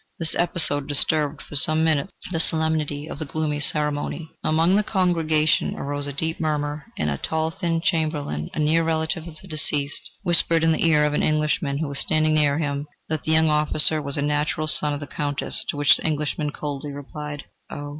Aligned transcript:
This 0.17 0.33
episode 0.33 0.87
disturbed 0.87 1.43
for 1.43 1.53
some 1.55 1.83
minutes 1.83 2.11
the 2.31 2.39
solemnity 2.39 3.05
of 3.07 3.19
the 3.19 3.25
gloomy 3.25 3.59
ceremony. 3.59 4.31
Among 4.43 4.75
the 4.75 4.81
congregation 4.81 5.75
arose 5.77 6.07
a 6.07 6.11
deep 6.11 6.39
murmur, 6.39 6.85
and 6.97 7.11
a 7.11 7.19
tall 7.19 7.51
thin 7.51 7.81
chamberlain, 7.81 8.49
a 8.55 8.57
near 8.57 8.83
relative 8.83 9.27
of 9.27 9.35
the 9.39 9.47
deceased, 9.47 10.09
whispered 10.23 10.63
in 10.63 10.71
the 10.71 10.87
ear 10.87 11.05
of 11.05 11.13
an 11.13 11.21
Englishman 11.21 11.77
who 11.77 11.87
was 11.87 11.99
standing 11.99 12.33
near 12.33 12.57
him, 12.57 12.87
that 13.09 13.25
the 13.25 13.31
young 13.31 13.51
officer 13.51 14.01
was 14.01 14.17
a 14.17 14.23
natural 14.23 14.65
son 14.65 14.91
of 14.91 15.01
the 15.01 15.05
Countess, 15.05 15.63
to 15.69 15.77
which 15.77 15.97
the 15.97 16.03
Englishman 16.07 16.49
coldly 16.49 16.91
replied: 16.91 17.45
"Oh!" 17.69 17.89